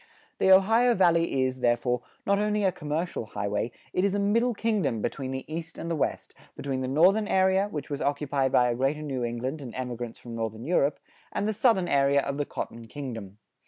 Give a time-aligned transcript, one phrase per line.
[0.39, 4.99] The Ohio Valley is, therefore, not only a commercial highway, it is a middle kingdom
[4.99, 8.75] between the East and the West, between the northern area, which was occupied by a
[8.75, 10.97] greater New England and emigrants from northern Europe,
[11.31, 13.37] and the southern area of the "Cotton Kingdom."